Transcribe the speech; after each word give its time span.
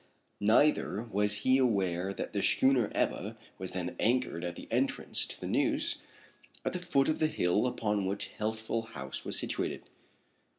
Neither 0.39 1.03
was 1.03 1.37
he 1.45 1.59
aware 1.59 2.11
that 2.11 2.33
the 2.33 2.41
schooner 2.41 2.91
Ebba 2.95 3.37
was 3.59 3.73
then 3.73 3.95
anchored 3.99 4.43
at 4.43 4.55
the 4.55 4.67
entrance 4.71 5.27
to 5.27 5.39
the 5.39 5.45
Neuse, 5.45 5.99
at 6.65 6.73
the 6.73 6.79
foot 6.79 7.07
of 7.07 7.19
the 7.19 7.27
hill 7.27 7.67
upon 7.67 8.07
which 8.07 8.29
Healthful 8.29 8.81
House 8.81 9.23
was 9.23 9.37
situated. 9.37 9.83